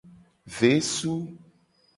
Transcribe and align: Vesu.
Vesu. 0.57 1.15